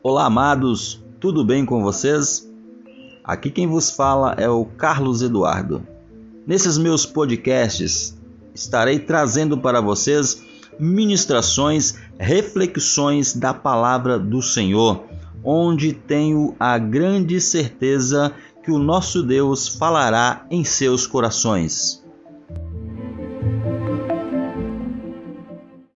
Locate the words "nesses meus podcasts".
6.46-8.16